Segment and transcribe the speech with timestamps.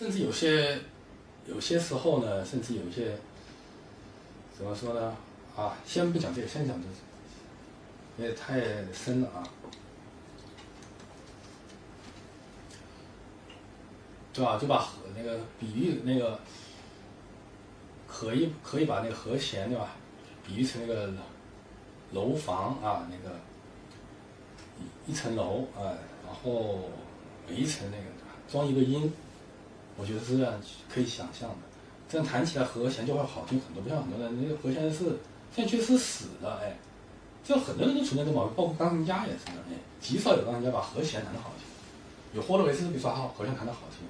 [0.00, 0.80] 甚至有些
[1.46, 3.18] 有些时候呢，甚至有一些
[4.56, 5.14] 怎么说呢？
[5.54, 6.94] 啊，先不讲这个，先讲这个，
[8.16, 8.62] 因为太
[8.94, 9.44] 深了啊。
[14.32, 14.56] 对吧？
[14.58, 16.40] 就把和那个比喻那个，
[18.08, 19.96] 可以可以把那个和弦对吧，
[20.46, 21.12] 比喻成那个
[22.12, 23.36] 楼房啊，那个
[24.78, 25.92] 一一层楼啊，
[26.24, 26.88] 然后
[27.46, 28.04] 每一层那个
[28.50, 29.12] 装一个音，
[30.00, 30.54] 我觉得是这样
[30.92, 31.56] 可以想象的。
[32.08, 35.04] 这样弹起来和弦就会好听很多，不像很多人那个和弦是
[35.54, 36.76] 现在确实是死的，哎，
[37.44, 41.66] 这很多人都存在这毛病，包括钢琴家也是的，哎，极少有钢琴家把和弦弹得好听。
[42.32, 44.06] 有霍洛维斯，比如说好和弦弹得好听，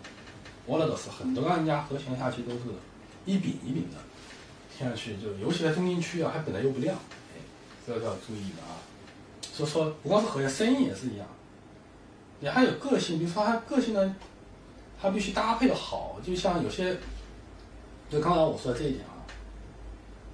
[0.64, 2.60] 我那都是很多钢琴家和弦下去都是
[3.26, 3.98] 一饼一饼的，
[4.74, 6.96] 听上去就尤其在中音区啊，还本来又不亮，
[7.34, 7.40] 哎，
[7.86, 8.80] 这个要注意的啊。
[9.52, 11.26] 所以说不光是和弦，声音也是一样，
[12.40, 14.16] 你还有个性，比如说他个性呢，
[15.00, 16.96] 他必须搭配的好，就像有些。
[18.10, 19.22] 就刚才我说的这一点啊，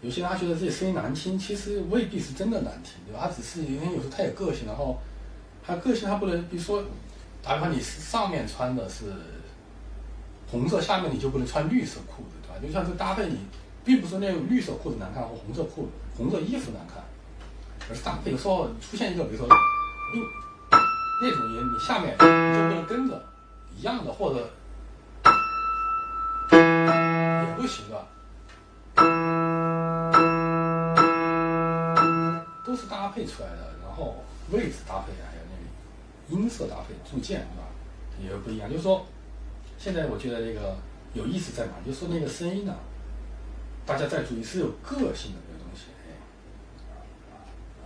[0.00, 3.20] 有些人他觉得自己声音难听，其实未必是真的难听，对吧？
[3.24, 4.98] 他只是因为有时候他有个性，然后
[5.62, 6.82] 他个性他不能，比如说，
[7.42, 9.12] 打比方你是上面穿的是
[10.50, 12.54] 红色，下面你就不能穿绿色裤子，对吧？
[12.66, 13.40] 就像这搭配，你
[13.84, 17.04] 并不是那种绿色裤子难看或红色裤子、红色衣服难看，
[17.90, 20.16] 而是搭配有时候出现一个，比如说，嗯
[21.20, 23.22] 那种音你下面就不能跟着
[23.76, 24.48] 一样的，或者。
[27.56, 28.06] 不行的，
[32.64, 34.16] 都是搭配出来的，然后
[34.50, 35.62] 位置搭配还有那个
[36.28, 37.64] 音色搭配、铸件，对吧？
[38.22, 38.70] 也不一样。
[38.70, 39.06] 就是说，
[39.78, 40.76] 现在我觉得那个
[41.14, 41.72] 有意思在哪？
[41.84, 42.74] 就是说那个声音呢，
[43.86, 45.86] 大家再注意是有个性的这个东西。
[45.96, 46.12] 哎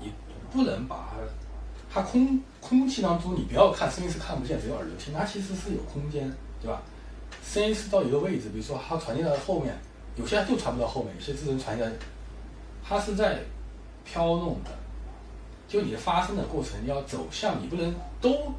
[0.00, 0.12] 你
[0.50, 1.18] 不能把它
[1.92, 6.82] 它空空气当中，你不要看声音是看不见，只有耳朵听，它其实是有空间，对吧？
[7.52, 9.76] 声音是到一个位置，比如说它传递到后面，
[10.14, 11.84] 有些就传不到后面，有些只能传递，
[12.86, 13.40] 它是在
[14.04, 14.70] 飘弄的。
[15.66, 18.52] 就你的发声的过程要走向，你不能都，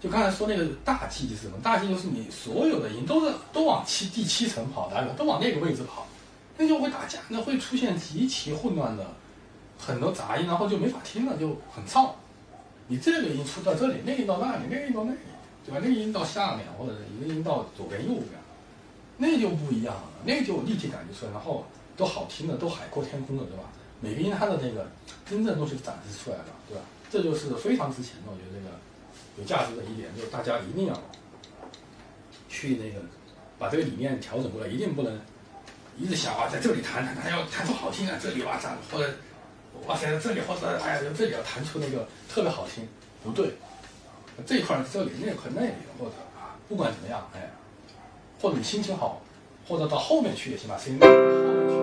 [0.00, 1.58] 就刚才说那个大气是什么？
[1.64, 5.14] 大气就是你所有的音都是都往七第七层跑，的？
[5.14, 6.06] 都往那个位置跑，
[6.56, 9.04] 那就会打架，那会出现极其混乱的
[9.76, 12.10] 很多杂音，然后就没法听了，就很噪。
[12.86, 15.18] 你这个音出到这里，那个音到那里，那个音到那里。
[15.66, 15.80] 对吧？
[15.82, 18.30] 那个音到下面，或者一个音到左边、右边，
[19.18, 21.66] 那就不一样了，那就立体感就出来，然后
[21.96, 23.64] 都好听的，都海阔天空的，对吧？
[24.00, 24.88] 每个音它的那个
[25.28, 26.84] 真正东西展示出来了，对吧？
[27.10, 28.76] 这就是非常值钱的，我觉得这个
[29.38, 30.94] 有价值的一点，就是大家一定要
[32.48, 33.04] 去那个
[33.58, 35.18] 把这个理念调整过来，一定不能
[35.98, 39.10] 一直想啊，在这里弹弹弹要弹出好听啊，这里哇咋或者
[39.86, 42.86] 哇塞这里或者哎呀这里要弹出那个特别好听，
[43.24, 43.50] 不对。
[44.44, 47.50] 这一块这里，那块那里，或者啊，不管怎么样，哎，
[48.40, 49.22] 或者你心情好，
[49.66, 51.74] 或者到后面去也行吧，声音到后面去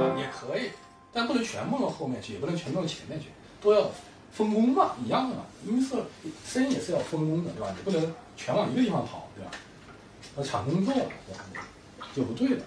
[0.00, 0.70] 啊，也可以，
[1.12, 3.26] 但不能全部到后面去，也不能全弄到前面去，
[3.60, 3.90] 都要
[4.32, 6.06] 分工嘛，一样的嘛，音色
[6.46, 7.74] 声音也是要分工的，对吧？
[7.76, 9.50] 你不能全往一个地方跑，对吧？
[10.36, 11.02] 要抢工作，对
[11.34, 11.44] 吧？
[12.14, 12.64] 就不对了，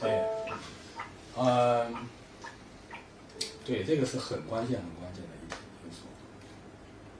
[0.00, 0.22] 对，
[1.38, 1.96] 嗯。
[3.64, 6.02] 对，这个是很关键、很关键的一因素。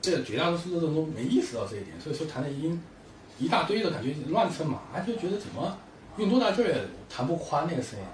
[0.01, 2.83] 这绝大多数人都没意识到这一点，所以说弹的音
[3.39, 5.79] 一大堆的感觉乱成麻，就觉得怎么
[6.17, 6.75] 用多大劲也
[7.09, 8.05] 弹不宽那个声音。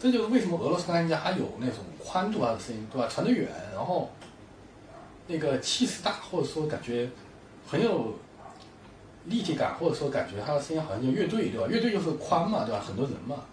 [0.00, 3.06] 这就是为什么俄罗斯钢琴家有那种宽度啊的声音，对吧？
[3.06, 4.10] 传得远，然后
[5.28, 7.08] 那个气势大，或者说感觉
[7.68, 8.14] 很有
[9.26, 11.68] 立体感，或者说感觉他的声音好像就乐队，对吧？
[11.68, 12.82] 乐队就是宽嘛，对吧？
[12.84, 13.44] 很多人嘛，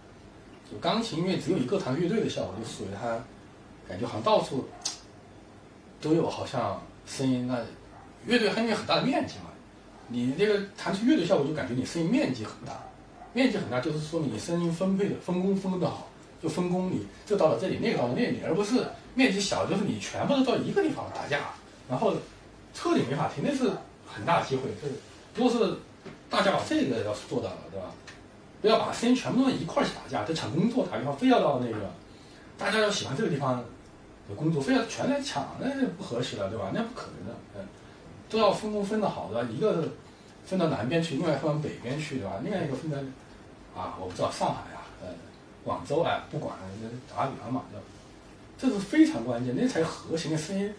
[0.69, 3.23] 就钢琴因为只有一个弹乐队的效果，就属于他。
[3.91, 4.69] 感觉好像到处
[5.99, 7.59] 都有，好像声音那
[8.25, 9.49] 乐队还有很大的面积嘛。
[10.07, 12.81] 你这个弹出乐队效果，就感觉你声音面积很大，
[13.33, 16.07] 面积很大就是说明你声音分配的分工分的好，
[16.41, 18.81] 就分工你这到了这里，那个到了那里，而不是
[19.13, 21.49] 面积小，就是你全部都到一个地方打架，
[21.89, 22.13] 然后
[22.73, 23.69] 彻底没法听，那是
[24.07, 24.63] 很大的机会。
[24.81, 24.93] 就是
[25.35, 25.77] 如果是
[26.29, 27.87] 大家把这个要是做到了，对吧？
[28.61, 31.77] 不要把声音全部都一块儿去打架，这抢工作打比方非要到那个，
[32.57, 33.61] 大家要喜欢这个地方。
[34.35, 36.71] 工作非要全来抢，那就不和谐了，对吧？
[36.73, 37.65] 那不可能的，嗯，
[38.29, 39.89] 都要分工分的好的，一个
[40.45, 42.39] 分到南边去，另外分到北边去，对吧？
[42.43, 42.97] 另外一个分到
[43.79, 45.07] 啊，我不知道上海啊，呃，
[45.63, 46.55] 广州啊，不管，
[47.13, 47.63] 打比方嘛，
[48.57, 50.73] 这是非常关键，那才和谐，那声音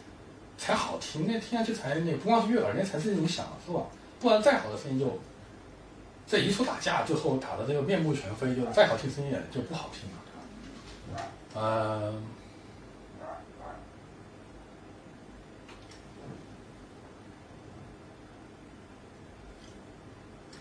[0.56, 3.86] 才好听，那听上去才那不光是悦耳，那才是一种享受啊！
[4.20, 5.18] 不然再好的声音就
[6.26, 10.18] 这一处打架，最后打的这个面目全非，就再好听声音也就不好听了，
[11.08, 11.28] 对吧？
[11.56, 12.22] 嗯。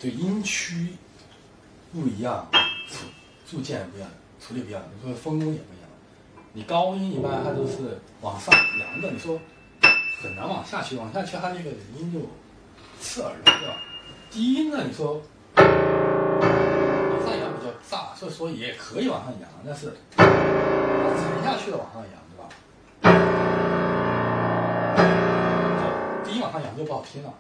[0.01, 0.88] 对音区
[1.94, 2.48] 不一样，
[2.89, 3.06] 处
[3.48, 4.09] 铸件不一样，
[4.39, 5.88] 处理不一样，你说分工也不一样。
[6.53, 9.39] 你高音一般它都是往上扬的，你说
[10.24, 12.19] 很难往下去，往下去它那个音就
[13.00, 13.75] 刺耳了，对吧？
[14.31, 15.21] 低音呢，你说
[15.56, 15.63] 往
[17.24, 22.50] 上扬比较炸，所以说也可以往上扬，但是沉下去的往上扬，对吧？
[26.25, 27.31] 低音往上扬就不好听了。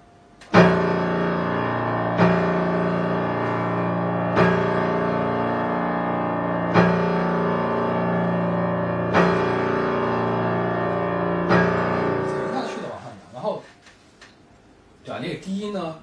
[15.21, 15.99] 那个低音呢？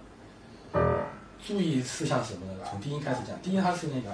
[1.47, 2.65] 注意事项是什么呢？
[2.69, 4.11] 从低音开始讲，低音它是那个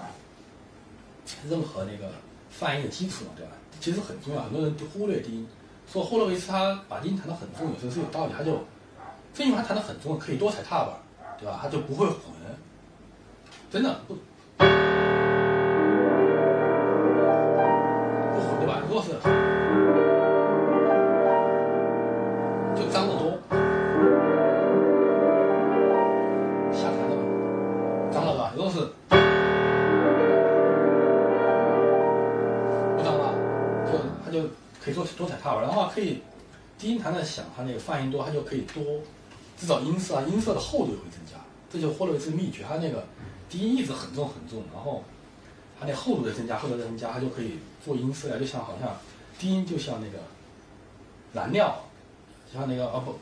[1.48, 2.12] 任何那个
[2.50, 3.52] 泛音的基础嘛，对吧？
[3.80, 5.48] 其实很重要，很多人忽略低音，
[5.90, 8.64] 说霍洛维茨他把低音弹得很重，有时候是有道理，他就
[9.34, 10.94] 正因为他弹得很重，可以多踩踏板，
[11.38, 11.58] 对吧？
[11.60, 12.18] 他就不会混，
[13.70, 14.16] 真的不
[34.84, 36.20] 可以多多踩踏板，然后可以
[36.78, 38.82] 低音弹的响，它那个泛音多，它就可以多
[39.58, 41.38] 制造音色啊，音色的厚度也会增加，
[41.72, 43.06] 这就霍洛维兹秘诀，它那个
[43.48, 45.02] 低音一直很重很重，然后
[45.80, 48.94] 它那厚度的增加，厚度的增加，它就可以做音色呀，就像好像
[49.38, 50.18] 低音就像那个
[51.32, 51.76] 燃料，
[52.52, 53.14] 像那个啊不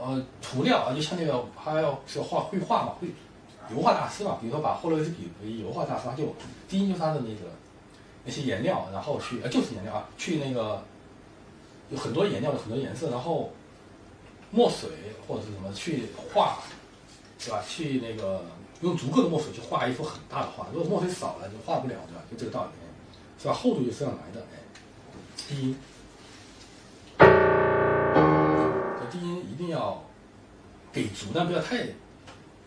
[0.00, 3.08] 呃涂料啊，就像那个它要是画绘画嘛，绘。
[3.74, 6.34] 油画大师嘛，比如说把霍洛维兹比为油画大师，他就
[6.68, 7.50] 低音就是他的那个
[8.24, 10.82] 那些颜料，然后去呃就是颜料啊，去那个
[11.90, 13.52] 有很多颜料的很多颜色，然后
[14.50, 14.88] 墨水
[15.26, 16.58] 或者是什么去画，
[17.38, 17.62] 对吧？
[17.68, 18.44] 去那个
[18.80, 22.22] 用足够的墨水去画一幅很大的画，如果墨水少了就画不了，对吧？
[22.30, 22.70] 就这个道理，
[23.40, 23.54] 是吧？
[23.54, 24.58] 厚度就是这样来的，哎，
[25.36, 25.78] 低音，
[28.98, 30.02] 这低音一定要
[30.92, 31.86] 给足，但不要太。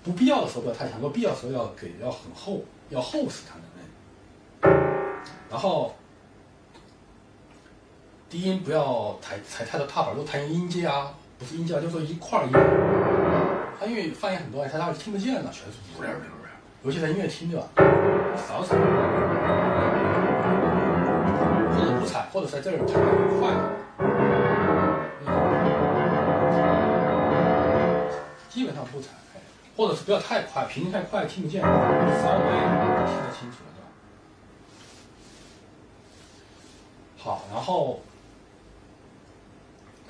[0.04, 3.62] 不必要的时候不要太强，如果必要的时候要给要很厚，要厚实它的。
[5.50, 5.96] 然后
[8.30, 12.52] 低音不要踩踩太多踏板，如果弹音阶啊，不是音阶啊，就说一块音，
[13.80, 16.06] 它因为泛音很多，它它是听不见的，全是呜呜呜
[16.84, 17.68] 尤其在音乐厅对吧？
[18.48, 18.76] 少踩，
[21.76, 22.94] 或者不踩，或者在这儿踩
[23.40, 23.50] 快，
[28.50, 29.10] 基本上不踩。
[29.76, 33.86] 或者是不要太快，频率太快听不见，稍微听得清楚了，对吧？
[37.16, 38.00] 好，然后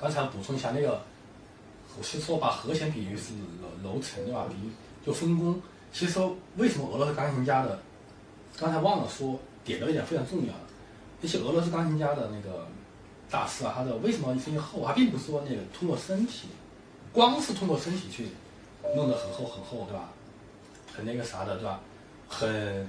[0.00, 1.02] 刚才补充一下那个，
[1.96, 3.32] 我是说把和弦比喻是
[3.62, 4.46] 楼楼层，对吧？
[4.48, 4.70] 比喻
[5.04, 5.60] 就分工。
[5.92, 6.20] 其实
[6.56, 7.78] 为什么俄罗斯钢琴家的，
[8.58, 10.60] 刚才忘了说点到一点非常重要的，
[11.20, 12.66] 那些俄罗斯钢琴家的那个
[13.30, 14.84] 大师啊，他的为什么声音厚？
[14.84, 16.48] 他并不是说那个通过身体，
[17.12, 18.28] 光是通过身体去。
[18.96, 20.08] 弄得很厚很厚，对吧？
[20.94, 21.80] 很那个啥的，对吧？
[22.26, 22.88] 很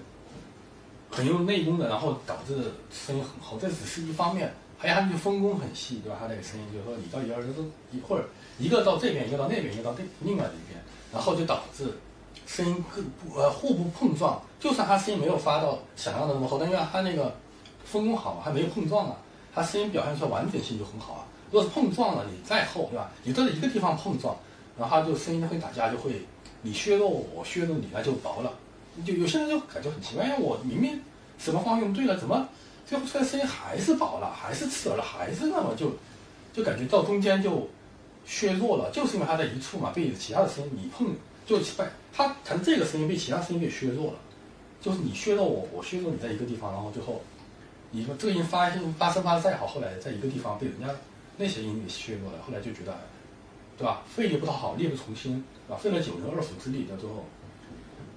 [1.12, 2.56] 很用内功的，然后导致
[2.92, 4.54] 声音很厚，这只是一方面。
[4.82, 6.16] 还有他们就分工很细，对吧？
[6.22, 8.24] 他那个声音就是说，你到一二三四，一会儿
[8.58, 11.98] 一个到这边，一个到那边，一个到另另外的一边，然后就导致
[12.48, 14.42] 声音各不呃互不碰撞。
[14.58, 17.36] 就算他声音没有发到想象的那么厚，但因为他那个
[17.84, 19.18] 分工好，还没有碰撞啊，
[19.54, 21.26] 他声音表现出来完整性就很好啊。
[21.52, 23.12] 如果是碰撞了，你再厚，对吧？
[23.24, 24.34] 你都在一个地方碰撞。
[24.78, 26.22] 然后他就声音会打架，就会
[26.62, 28.54] 你削弱我，我削弱你，那就薄了。
[29.04, 31.02] 就有些人就感觉很奇怪，因为我明明
[31.38, 32.48] 什么方用对了，怎么
[32.86, 35.92] 最后出来声音还是薄了，还是刺耳了，还是那么就
[36.54, 37.68] 就感觉到中间就
[38.26, 41.16] 削弱了，就是因为他在一处嘛，被其他的声音你碰
[41.46, 44.20] 就被他弹这个声音被其他声音给削弱了，
[44.82, 47.22] 就是你削弱我，我削弱你在一个地方，然后最后
[47.92, 50.88] 你说这个音发发声发的再好，后来在一个地方被人家
[51.38, 52.96] 那些音给削弱了，后来就觉得。
[53.80, 54.02] 对吧？
[54.14, 57.24] 费力不讨好，力不从心，啊，费了九牛二虎之力，到最后，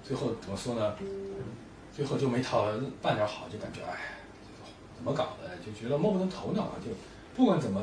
[0.03, 0.93] 最后怎么说呢？
[1.95, 2.67] 最后就没讨
[3.01, 4.19] 半点好，就感觉哎，
[4.97, 5.49] 怎么搞的？
[5.65, 6.75] 就觉得摸不着头脑啊！
[6.83, 6.91] 就
[7.35, 7.81] 不管怎么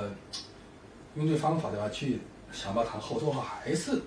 [1.14, 1.88] 用对方法，的话？
[1.88, 2.20] 去
[2.52, 4.02] 想办法弹后，最后还是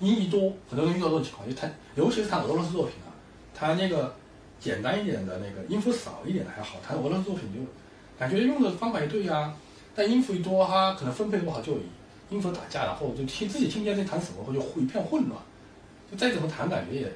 [0.00, 3.08] 音一多，很多人遇到这种情况，就弹，尤其是弹俄罗斯作品啊，
[3.54, 4.14] 弹那个
[4.60, 7.60] 简单一点的那个音符少一点的还好，弹俄罗斯作品就
[8.18, 9.54] 感觉用的方法也对呀，
[9.94, 11.78] 但音符一多，哈可能分配不好就。
[12.30, 15.40] 音符打架，然后就听自己听不见在弹什么，或就一片混乱。
[16.10, 17.12] 就再怎么弹，感觉也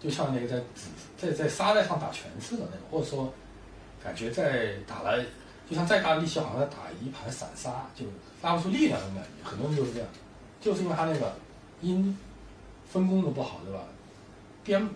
[0.00, 3.32] 就像那个在纸在在沙袋上打拳似的那种，或者说
[4.02, 5.24] 感觉在打了，
[5.68, 8.04] 就像再大的力气，好像在打一盘散沙，就
[8.40, 9.48] 发不出力量那种感觉。
[9.48, 10.08] 很多人就是这样，
[10.60, 11.34] 就是因为他那个
[11.80, 12.18] 音
[12.90, 13.80] 分工的不好，对吧？
[14.64, 14.88] 编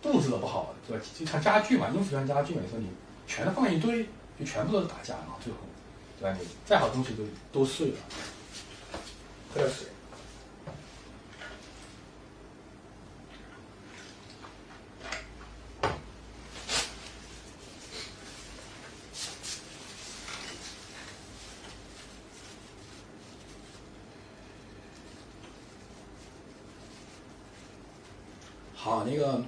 [0.00, 1.04] 布置的不好，对吧？
[1.18, 2.88] 就像家具嘛，音符像家具嘛，你说你
[3.26, 4.04] 全放一堆，
[4.38, 5.58] 就全部都是打架，然后最后，
[6.18, 6.36] 对吧？
[6.40, 7.96] 你再好东西都都碎了。
[9.54, 9.86] 喝点水。
[28.74, 29.40] 好，那个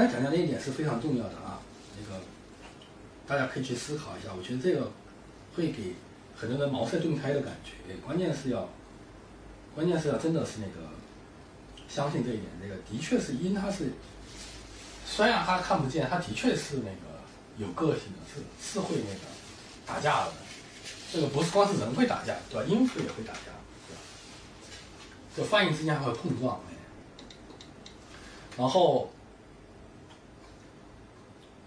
[0.00, 1.60] 刚才讲的那一点是非常重要的啊，
[2.00, 2.22] 那个
[3.26, 4.30] 大家可以去思考一下。
[4.34, 4.90] 我觉得这个
[5.54, 5.94] 会给
[6.34, 7.94] 很多人茅塞顿开的感觉。
[7.96, 8.66] 关键是要，
[9.74, 10.88] 关键是要真的是那个
[11.86, 12.46] 相信这一点。
[12.62, 13.92] 这个的确是音，它是
[15.04, 17.20] 虽然它看不见，它的确是那个
[17.58, 18.40] 有个性的，是
[18.72, 19.20] 是会那个
[19.84, 20.32] 打架的。
[21.12, 22.64] 这个不是光是人会打架，对吧？
[22.66, 23.52] 音符也会打架，
[23.86, 24.00] 对吧？
[25.36, 26.58] 就泛音之间还会碰撞。
[28.56, 29.10] 然后，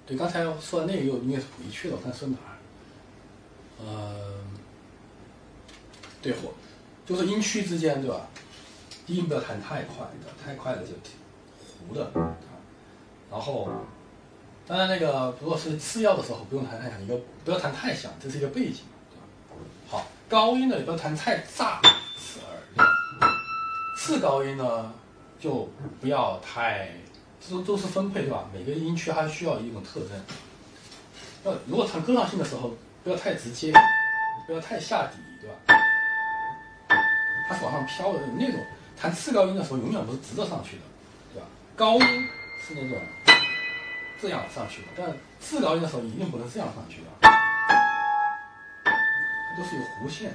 [0.05, 2.51] 对刚才说的那个又应该是回去了，我看说哪儿？
[3.79, 4.35] 呃，
[6.21, 6.53] 对，或
[7.05, 8.27] 就是音区之间，对吧？
[9.05, 10.05] 低音不要弹太快，
[10.43, 10.93] 太快了就
[11.59, 12.11] 糊的。
[13.31, 13.69] 然后，
[14.67, 18.83] 当然那个如果是次要的时候，不用弹太响，一个不要弹太响，这是一个背景，
[19.87, 21.81] 好，高音呢也不要弹太炸，
[22.17, 22.87] 刺耳。
[23.97, 24.93] 次高音呢？
[25.39, 25.69] 就
[25.99, 26.89] 不要太，
[27.49, 28.45] 都都是分配对吧？
[28.53, 30.09] 每个音区它需要一种特征。
[31.43, 32.73] 那如果弹歌唱性的时候，
[33.03, 33.73] 不要太直接，
[34.47, 35.55] 不要太下底，对吧？
[37.47, 38.59] 它是往上飘的那种。
[38.95, 40.83] 弹次高音的时候，永远不是直着上去的，
[41.33, 41.47] 对吧？
[41.75, 42.27] 高音
[42.65, 42.97] 是那种
[44.21, 47.07] 这样上去的，但次高音的时候一定不能这样上去的，
[48.83, 50.33] 它都是有弧线，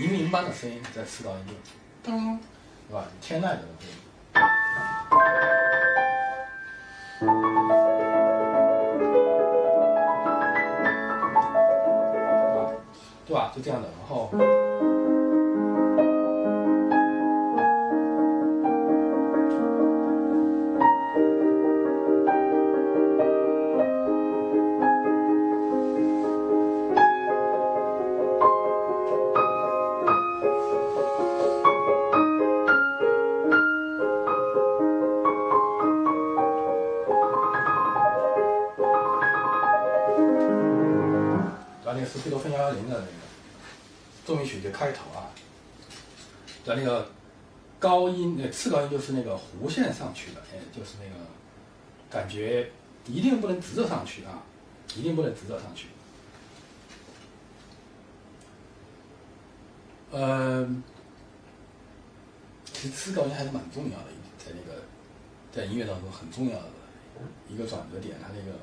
[0.00, 2.38] 银铃般的声音在次高音就噔。
[2.88, 3.04] 是吧？
[3.22, 3.86] 天籁的东西，
[7.20, 7.28] 对
[12.54, 12.72] 吧？
[13.26, 13.52] 对吧？
[13.54, 14.30] 就这样的，然后。
[44.72, 45.30] 开头啊，
[46.64, 47.10] 在那个
[47.78, 51.14] 高音，那次高音就是那个弧线上去的，哎，就是那个
[52.10, 52.70] 感觉
[53.06, 54.42] 一定不能直着上去啊，
[54.96, 55.88] 一定不能直着上去。
[60.12, 60.82] 嗯，
[62.64, 64.06] 其实次高音还是蛮重要的，
[64.38, 64.82] 在那个
[65.52, 66.68] 在音乐当中很重要的
[67.48, 68.58] 一个转折点，它那个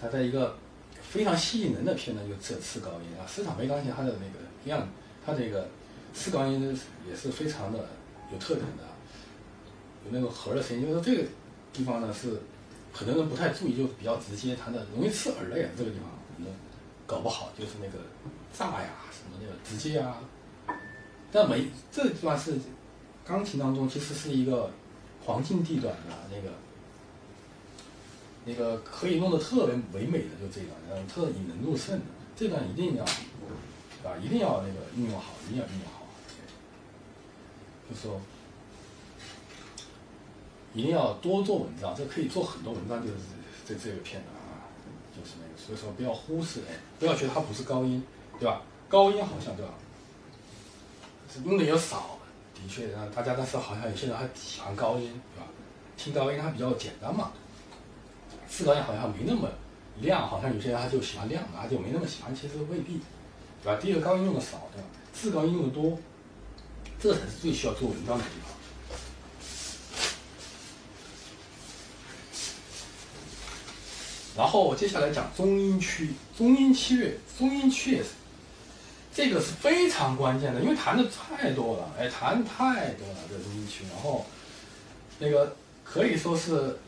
[0.00, 0.56] 它在一个。
[1.02, 4.88] 非常吸引人的片段就是次高音啊，市场没钢琴它的那个样，
[5.24, 5.68] 它这个
[6.12, 6.78] 次高音
[7.08, 7.78] 也是非常的
[8.32, 8.84] 有特点的，
[10.04, 10.86] 有那种核的声音。
[10.86, 11.28] 就是这个
[11.72, 12.40] 地方呢是
[12.92, 15.68] 很多人不太注意，就比较直接，弹的容易刺耳的呀。
[15.76, 16.52] 这个地方可能
[17.06, 18.04] 搞不好就是那个
[18.52, 20.20] 炸呀什么那个直接啊。
[21.32, 22.54] 但没这个地方是
[23.24, 24.70] 钢琴当中其实是一个
[25.24, 26.54] 黄金地段的那个。
[28.48, 36.06] 那个可以弄得特别唯美的，就这段，嗯特引人入胜的，这段一定要，啊，一定要那个运用好，一定要运用好，
[37.90, 38.18] 就说
[40.72, 43.16] 一定要多做文章，这可以做很多文章，就是
[43.66, 44.64] 这这个片段啊，
[45.14, 48.02] 就是那个，所以说不要忽视，哎，不要觉得它不是高音，
[48.40, 48.62] 对吧？
[48.88, 49.74] 高音好像对吧？
[51.44, 52.18] 用的也少，
[52.54, 55.46] 的确，大家但是好像有些人还喜欢高音，对吧？
[55.98, 57.30] 听高音它比较简单嘛。
[58.48, 59.48] 次高音好像没那么
[60.00, 63.00] 亮，好像有些人他就喜欢亮的，他就没那么喜欢，其实未必，
[63.62, 63.78] 对吧？
[63.80, 64.88] 第一个高音用的少，对吧？
[65.12, 65.98] 次高音用的多，
[66.98, 68.54] 这才是最需要做文章的地方。
[74.36, 78.10] 然后接下来讲中音区，中音区，中音区也是，
[79.12, 84.24] 这个是非常关键的，因为弹的太多了，哎，弹太多了这中音区，然后
[85.18, 86.78] 那个可以说是。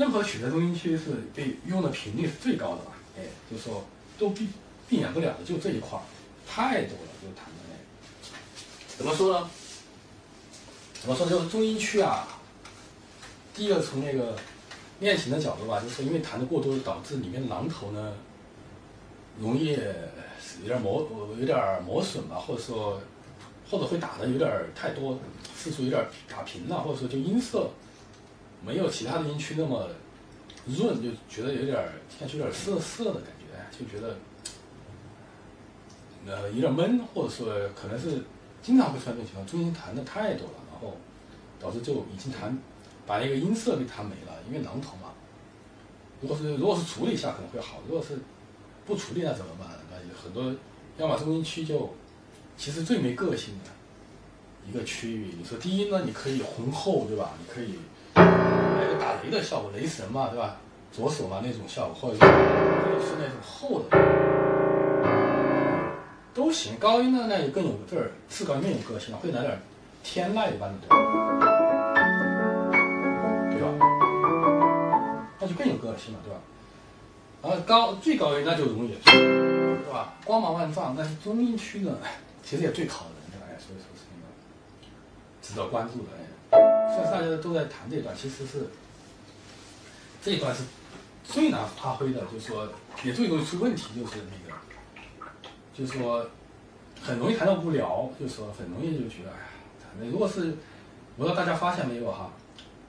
[0.00, 2.92] 任何曲子中音区是被用的频率是最高的吧？
[3.18, 3.84] 哎，就说
[4.18, 4.48] 都避
[4.88, 6.02] 避免不了的，就这一块儿
[6.48, 9.50] 太多了，就弹的那怎么说呢？
[10.98, 12.26] 怎么说就是中音区啊？
[13.54, 14.34] 第一个从那个
[15.00, 18.14] 练琴的角度吧，就是因为弹的过多，导致里面的榔头呢
[19.38, 19.72] 容易
[20.62, 21.06] 有点磨
[21.38, 22.98] 有点磨损吧，或者说
[23.70, 25.18] 或者会打的有点太多，
[25.54, 27.68] 次数有点打平了，或者说就音色
[28.64, 29.88] 没有其他的音区那么
[30.66, 34.16] 润，就觉得有点儿听上去有点涩涩的感觉，就觉得
[36.26, 38.22] 呃有点闷，或者说可能是
[38.62, 40.96] 经常会出现这种情况，中音弹的太多了，然后
[41.58, 42.56] 导致就已经弹
[43.06, 45.12] 把那个音色给弹没了，因为榔头嘛。
[46.20, 48.18] 如果是如果是处理一下可能会好，如果是
[48.84, 49.68] 不处理那怎么办？
[49.90, 50.54] 那有很多
[50.98, 51.94] 要么中音区就
[52.58, 53.70] 其实最没个性的
[54.68, 55.30] 一个区域。
[55.38, 57.32] 你说低音呢，你可以浑厚，对吧？
[57.38, 57.78] 你可以
[58.14, 60.56] 来个打雷的效果，雷神嘛，对吧？
[60.92, 63.96] 左手嘛那种效果，或者是或者是那种厚的
[66.34, 66.76] 都行。
[66.80, 69.56] 高音呢，那就更有这儿次高音更有个性了，会来点
[70.02, 70.88] 天籁般的，
[73.52, 73.68] 对吧？
[75.38, 76.40] 那就更有个性了，对吧？
[77.42, 80.12] 然后高最高音那就容易，对吧？
[80.24, 81.96] 光芒万丈，但是中音区呢，
[82.42, 84.26] 其实也最考人的，哎，所以说是那个
[85.40, 86.08] 值得关注的。
[86.50, 88.66] 现在大家都在谈这段，其实是
[90.22, 90.62] 这一段是
[91.24, 92.68] 最难发挥的，就是说
[93.04, 94.60] 也最容易出问题，就是那个，
[95.74, 96.26] 就是说
[97.02, 99.48] 很容易谈到无聊，就是说很容易就觉得，哎呀，
[99.82, 100.56] 谈的如果是
[101.16, 102.32] 我不知道大家发现没有哈，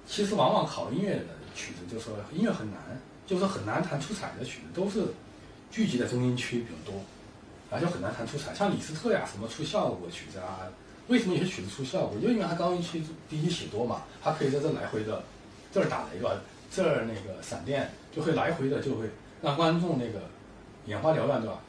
[0.06, 1.26] 其实往往考音乐的
[1.56, 2.80] 曲子，就是说音乐很难。
[3.24, 5.06] 就是说很难弹出彩的曲子，都是
[5.70, 7.02] 聚集在中音区比较多，
[7.70, 8.54] 啊，就很难弹出彩。
[8.54, 10.68] 像李斯特呀，什么出效果曲子啊，
[11.08, 12.20] 为什么有些曲子出效果？
[12.22, 15.24] 就因为它高音区第一写多嘛，它可以在这来回的，
[15.72, 16.32] 这儿打雷吧，
[16.72, 19.10] 这儿那个闪电就会来回的，就会
[19.42, 20.22] 让观众那个
[20.86, 21.60] 眼花缭乱，对吧？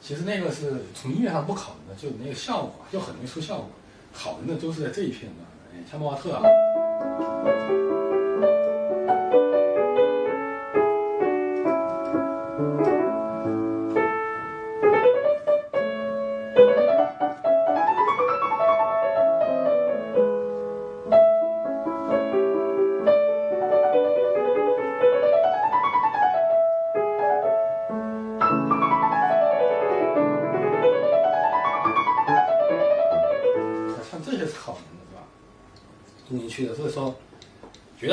[0.00, 3.70] 其实那个是从音乐上不考虑的，就那个效果就很容易出效果。
[4.14, 6.42] 考虑的都是在这一片的，像莫瓦特啊。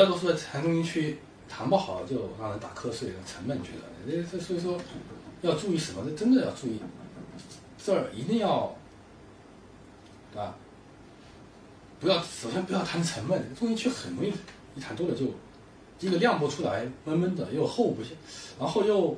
[0.04, 1.16] 大多数弹中心区
[1.48, 4.12] 弹不好，就让人打瞌睡，沉闷觉得。
[4.12, 4.78] 这这所以说
[5.40, 6.04] 要注意什么？
[6.04, 6.78] 这真的要注意，
[7.82, 8.76] 这儿一定要，
[10.30, 10.54] 对吧？
[12.00, 14.32] 不要首先不要弹沉闷，中心区很容易
[14.76, 15.24] 一弹多了就
[16.00, 18.10] 一个亮不出来，闷闷的又厚不下，
[18.60, 19.16] 然后又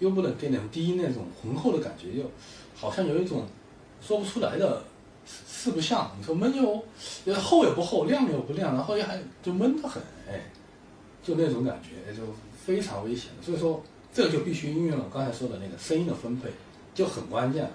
[0.00, 2.30] 又不能给那种低音那种浑厚的感觉，又
[2.76, 3.46] 好像有一种
[4.02, 4.84] 说不出来的。
[5.26, 6.82] 四不像，你说闷又，
[7.34, 10.40] 厚也不厚，亮又不亮，然后又还就闷得很，哎，
[11.22, 12.22] 就那种感觉，就
[12.64, 13.30] 非常危险。
[13.42, 16.48] 所以说，这个就必须运用了刚才说的那个声音的分配，
[16.94, 17.70] 就很关键了，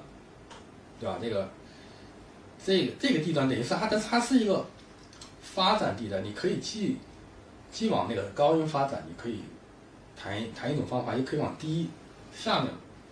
[0.99, 1.17] 对吧？
[1.21, 1.47] 这个，
[2.65, 4.65] 这个这个地段等于是它，但是它是一个
[5.41, 6.97] 发展地带，你可以既
[7.71, 9.41] 既往那个高音发展，你可以
[10.19, 11.89] 弹弹一种方法，也可以往低
[12.35, 12.71] 下面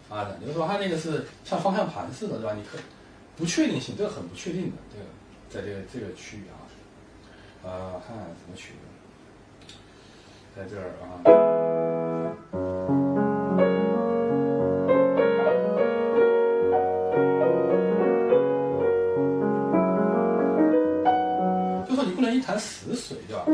[0.09, 0.39] 发展。
[0.39, 2.53] 比如说它那个是像方向盘似的，对吧？
[2.55, 2.81] 你可以。
[3.35, 5.05] 不确定性，这个很不确定的，这个
[5.49, 6.69] 在这个这个区域啊，
[7.63, 8.73] 呃，看看怎么取，
[10.55, 11.03] 在这儿啊，
[21.87, 23.45] 就说你不能一潭死水，对吧？